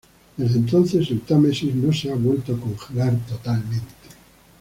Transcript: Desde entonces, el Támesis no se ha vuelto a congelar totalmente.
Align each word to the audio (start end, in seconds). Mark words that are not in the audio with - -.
Desde 0.35 0.57
entonces, 0.57 1.11
el 1.11 1.21
Támesis 1.21 1.75
no 1.75 1.93
se 1.93 2.11
ha 2.11 2.15
vuelto 2.15 2.55
a 2.55 2.59
congelar 2.59 3.15
totalmente. 3.29 3.85